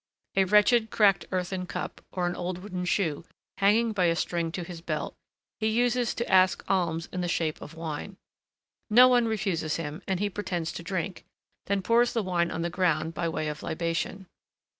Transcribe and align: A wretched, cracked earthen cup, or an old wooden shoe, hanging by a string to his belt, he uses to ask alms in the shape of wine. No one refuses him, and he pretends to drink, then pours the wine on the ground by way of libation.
A 0.35 0.45
wretched, 0.45 0.89
cracked 0.89 1.25
earthen 1.31 1.67
cup, 1.67 2.01
or 2.11 2.25
an 2.25 2.35
old 2.35 2.57
wooden 2.63 2.85
shoe, 2.85 3.23
hanging 3.59 3.91
by 3.91 4.05
a 4.05 4.15
string 4.15 4.51
to 4.53 4.63
his 4.63 4.81
belt, 4.81 5.13
he 5.59 5.67
uses 5.67 6.15
to 6.15 6.27
ask 6.27 6.63
alms 6.67 7.07
in 7.13 7.21
the 7.21 7.27
shape 7.27 7.61
of 7.61 7.75
wine. 7.75 8.17
No 8.89 9.07
one 9.07 9.27
refuses 9.27 9.75
him, 9.75 10.01
and 10.07 10.19
he 10.19 10.27
pretends 10.27 10.71
to 10.71 10.81
drink, 10.81 11.23
then 11.67 11.83
pours 11.83 12.13
the 12.13 12.23
wine 12.23 12.49
on 12.49 12.63
the 12.63 12.71
ground 12.71 13.13
by 13.13 13.29
way 13.29 13.47
of 13.47 13.61
libation. 13.61 14.25